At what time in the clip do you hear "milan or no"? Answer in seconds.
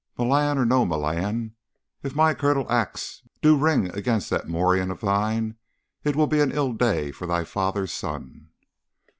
0.17-0.83